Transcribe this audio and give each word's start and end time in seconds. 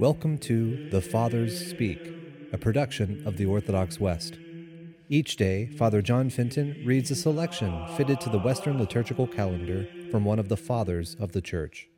Welcome 0.00 0.38
to 0.38 0.88
The 0.88 1.02
Fathers 1.02 1.68
Speak, 1.68 2.00
a 2.54 2.56
production 2.56 3.22
of 3.26 3.36
the 3.36 3.44
Orthodox 3.44 4.00
West. 4.00 4.38
Each 5.10 5.36
day, 5.36 5.66
Father 5.76 6.00
John 6.00 6.30
Fenton 6.30 6.82
reads 6.86 7.10
a 7.10 7.14
selection 7.14 7.86
fitted 7.98 8.18
to 8.22 8.30
the 8.30 8.38
Western 8.38 8.78
liturgical 8.78 9.26
calendar 9.26 9.86
from 10.10 10.24
one 10.24 10.38
of 10.38 10.48
the 10.48 10.56
Fathers 10.56 11.16
of 11.20 11.32
the 11.32 11.42
Church. 11.42 11.90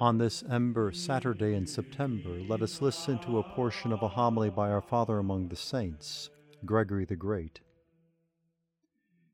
On 0.00 0.16
this 0.16 0.42
ember 0.50 0.90
Saturday 0.90 1.52
in 1.52 1.66
September, 1.66 2.40
let 2.48 2.62
us 2.62 2.80
listen 2.80 3.18
to 3.18 3.40
a 3.40 3.54
portion 3.54 3.92
of 3.92 4.00
a 4.00 4.08
homily 4.08 4.48
by 4.48 4.70
our 4.70 4.80
Father 4.80 5.18
among 5.18 5.48
the 5.48 5.56
Saints, 5.56 6.30
Gregory 6.64 7.04
the 7.04 7.14
Great. 7.14 7.60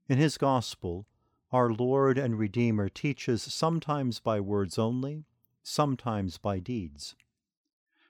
In 0.08 0.18
his 0.18 0.36
Gospel, 0.36 1.06
our 1.52 1.72
Lord 1.72 2.16
and 2.16 2.38
Redeemer 2.38 2.88
teaches 2.88 3.42
sometimes 3.42 4.20
by 4.20 4.38
words 4.38 4.78
only, 4.78 5.24
sometimes 5.62 6.38
by 6.38 6.60
deeds. 6.60 7.16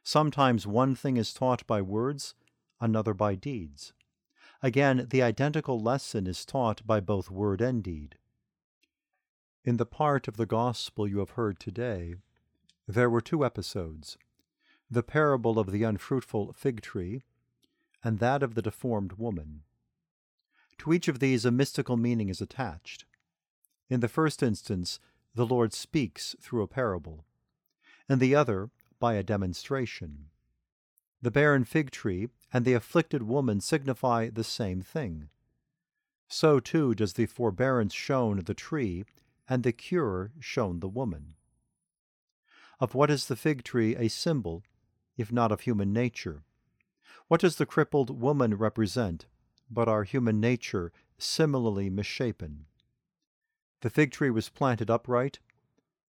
Sometimes 0.03 0.67
one 0.67 0.95
thing 0.95 1.17
is 1.17 1.33
taught 1.33 1.67
by 1.67 1.81
words, 1.81 2.35
another 2.81 3.15
by 3.15 3.35
deeds. 3.35 3.93
Again, 4.63 5.07
the 5.11 5.23
identical 5.23 5.81
lesson 5.81 6.27
is 6.27 6.45
taught 6.45 6.87
by 6.87 7.01
both 7.01 7.31
word 7.31 7.63
and 7.63 7.83
deed. 7.83 8.17
In 9.65 9.79
the 9.79 9.87
part 9.87 10.29
of 10.29 10.37
the 10.37 10.47
Gospel 10.47 11.09
you 11.09 11.19
have 11.19 11.31
heard 11.31 11.59
today, 11.59 12.17
there 12.87 13.11
were 13.11 13.21
two 13.21 13.45
episodes 13.45 14.19
the 14.93 15.03
parable 15.03 15.59
of 15.59 15.71
the 15.71 15.85
unfruitful 15.85 16.53
fig 16.53 16.83
tree, 16.83 17.23
and 18.03 18.19
that 18.19 18.43
of 18.43 18.55
the 18.55 18.63
deformed 18.63 19.13
woman. 19.13 19.63
To 20.79 20.93
each 20.93 21.07
of 21.07 21.21
these, 21.21 21.45
a 21.45 21.53
mystical 21.53 21.97
meaning 21.97 22.29
is 22.29 22.41
attached. 22.41 23.05
In 23.91 24.01
the 24.01 24.09
first 24.09 24.43
instance, 24.43 25.01
the 25.35 25.45
Lord 25.45 25.75
speaks 25.75 26.37
through 26.41 26.63
a 26.63 26.69
parable, 26.69 27.25
and 28.09 28.21
the 28.21 28.37
other 28.37 28.71
by 29.01 29.15
a 29.15 29.25
demonstration. 29.25 30.27
The 31.21 31.33
barren 31.33 31.65
fig 31.65 31.91
tree 31.91 32.29
and 32.53 32.65
the 32.65 32.73
afflicted 32.73 33.25
woman 33.25 33.61
signify 33.61 34.31
the 34.31 34.45
same 34.45 34.81
thing. 34.81 35.29
So 36.29 36.61
too 36.61 36.95
does 36.95 37.15
the 37.15 37.27
forbearance 37.27 37.93
shown 37.93 38.39
the 38.39 38.55
tree 38.55 39.05
and 39.49 39.65
the 39.65 39.73
cure 39.73 40.31
shown 40.39 40.79
the 40.79 40.89
woman. 40.89 41.35
Of 42.79 42.95
what 42.95 43.11
is 43.11 43.27
the 43.27 43.37
fig 43.37 43.65
tree 43.65 43.97
a 43.97 44.09
symbol, 44.09 44.63
if 45.17 45.33
not 45.33 45.51
of 45.51 45.63
human 45.63 45.93
nature? 45.93 46.45
What 47.27 47.41
does 47.41 47.57
the 47.57 47.67
crippled 47.67 48.21
woman 48.21 48.55
represent, 48.55 49.27
but 49.69 49.89
our 49.89 50.05
human 50.05 50.41
nature 50.41 50.93
similarly 51.19 51.91
misshapen? 51.91 52.67
The 53.81 53.91
fig 53.91 54.11
tree 54.13 54.31
was 54.31 54.49
planted 54.49 54.91
upright, 54.91 55.39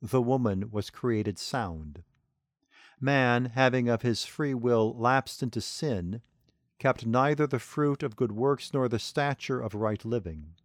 the 0.01 0.21
woman 0.21 0.71
was 0.71 0.89
created 0.89 1.37
sound. 1.37 2.03
Man, 2.99 3.45
having 3.55 3.87
of 3.87 4.01
his 4.01 4.25
free 4.25 4.53
will 4.53 4.95
lapsed 4.97 5.41
into 5.41 5.61
sin, 5.61 6.21
kept 6.79 7.05
neither 7.05 7.47
the 7.47 7.59
fruit 7.59 8.03
of 8.03 8.15
good 8.15 8.31
works 8.31 8.73
nor 8.73 8.89
the 8.89 8.99
stature 8.99 9.61
of 9.61 9.75
right 9.75 10.03
living. 10.03 10.55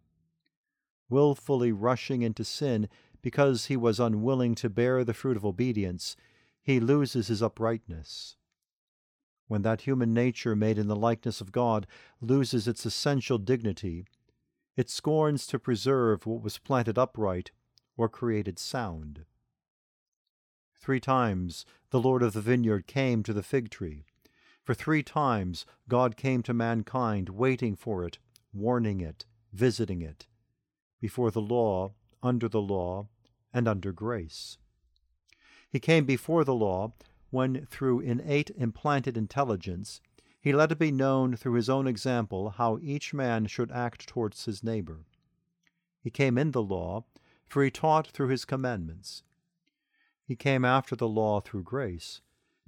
Wilfully 1.09 1.71
rushing 1.71 2.23
into 2.23 2.43
sin 2.43 2.89
because 3.21 3.65
he 3.65 3.77
was 3.77 3.99
unwilling 3.99 4.55
to 4.55 4.69
bear 4.69 5.03
the 5.03 5.13
fruit 5.13 5.37
of 5.37 5.45
obedience, 5.45 6.15
he 6.61 6.79
loses 6.79 7.27
his 7.27 7.41
uprightness. 7.41 8.35
When 9.47 9.61
that 9.61 9.81
human 9.81 10.13
nature 10.13 10.55
made 10.55 10.77
in 10.77 10.87
the 10.87 10.95
likeness 10.95 11.39
of 11.39 11.51
God 11.51 11.87
loses 12.19 12.67
its 12.67 12.85
essential 12.85 13.37
dignity, 13.37 14.05
it 14.77 14.89
scorns 14.91 15.47
to 15.47 15.59
preserve 15.59 16.25
what 16.27 16.43
was 16.43 16.59
planted 16.59 16.97
upright 16.97 17.51
or 17.97 18.07
created 18.07 18.59
sound. 18.59 19.25
Three 20.79 20.99
times 20.99 21.65
the 21.89 21.99
Lord 21.99 22.21
of 22.21 22.33
the 22.33 22.41
vineyard 22.41 22.85
came 22.85 23.23
to 23.23 23.33
the 23.33 23.43
fig 23.43 23.71
tree. 23.71 24.05
For 24.63 24.75
three 24.75 25.01
times 25.01 25.65
God 25.89 26.15
came 26.15 26.43
to 26.43 26.53
mankind, 26.53 27.29
waiting 27.29 27.75
for 27.75 28.05
it, 28.05 28.19
warning 28.53 29.01
it, 29.01 29.25
visiting 29.51 30.01
it, 30.01 30.27
before 31.01 31.31
the 31.31 31.41
law, 31.41 31.93
under 32.21 32.47
the 32.47 32.61
law, 32.61 33.07
and 33.51 33.67
under 33.67 33.91
grace. 33.91 34.57
He 35.69 35.79
came 35.79 36.05
before 36.05 36.43
the 36.43 36.53
law 36.53 36.93
when, 37.31 37.65
through 37.65 38.01
innate 38.01 38.51
implanted 38.55 39.17
intelligence, 39.17 40.01
he 40.47 40.53
let 40.53 40.71
it 40.71 40.79
be 40.79 40.93
known 40.93 41.35
through 41.35 41.55
his 41.55 41.69
own 41.69 41.87
example 41.87 42.51
how 42.51 42.79
each 42.81 43.13
man 43.13 43.45
should 43.47 43.69
act 43.69 44.07
towards 44.07 44.45
his 44.45 44.63
neighbor. 44.63 45.01
He 45.99 46.09
came 46.09 46.37
in 46.37 46.51
the 46.51 46.61
law, 46.61 47.03
for 47.49 47.61
he 47.65 47.69
taught 47.69 48.07
through 48.07 48.29
his 48.29 48.45
commandments. 48.45 49.23
He 50.23 50.37
came 50.37 50.63
after 50.63 50.95
the 50.95 51.07
law 51.09 51.41
through 51.41 51.63
grace, 51.63 52.21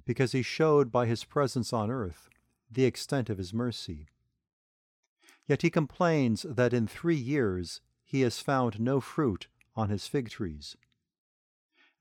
because 0.04 0.32
he 0.32 0.42
showed 0.42 0.92
by 0.92 1.06
his 1.06 1.24
presence 1.24 1.72
on 1.72 1.90
earth 1.90 2.28
the 2.70 2.84
extent 2.84 3.30
of 3.30 3.38
his 3.38 3.54
mercy. 3.54 4.08
Yet 5.46 5.62
he 5.62 5.70
complains 5.70 6.42
that 6.46 6.74
in 6.74 6.86
three 6.86 7.16
years 7.16 7.80
he 8.04 8.20
has 8.20 8.40
found 8.40 8.78
no 8.78 9.00
fruit 9.00 9.48
on 9.74 9.88
his 9.88 10.06
fig 10.06 10.28
trees. 10.28 10.76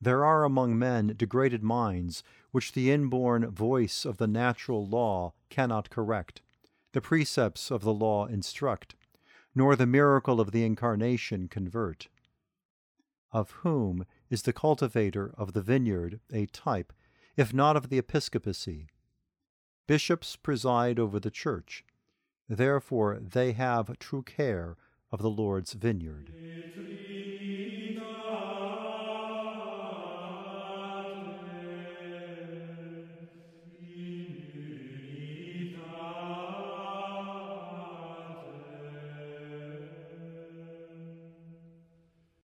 There 0.02 0.26
are 0.26 0.44
among 0.44 0.78
men 0.78 1.14
degraded 1.16 1.64
minds 1.64 2.22
which 2.52 2.72
the 2.72 2.92
inborn 2.92 3.50
voice 3.50 4.06
of 4.06 4.18
the 4.18 4.28
natural 4.28 4.86
law 4.86 5.34
cannot 5.50 5.90
correct, 5.90 6.42
the 6.94 7.02
precepts 7.02 7.70
of 7.70 7.82
the 7.82 7.94
law 7.94 8.26
instruct, 8.26 8.96
nor 9.54 9.76
the 9.76 9.86
miracle 9.86 10.40
of 10.40 10.52
the 10.52 10.64
incarnation 10.64 11.48
convert. 11.48 12.08
Of 13.32 13.52
whom 13.52 14.06
is 14.30 14.44
the 14.44 14.54
cultivator 14.54 15.34
of 15.38 15.54
the 15.54 15.62
vineyard 15.62 16.20
a 16.34 16.48
type, 16.48 16.94
if 17.38 17.54
not 17.54 17.76
of 17.76 17.90
the 17.90 18.00
episcopacy? 18.00 18.88
Bishops 19.88 20.36
preside 20.36 21.00
over 21.00 21.20
the 21.20 21.32
church, 21.32 21.84
therefore 22.48 23.20
they 23.20 23.54
have 23.54 23.98
true 24.00 24.24
care 24.24 24.78
of 25.12 25.22
the 25.22 25.30
Lord's 25.30 25.74
vineyard. 25.74 26.32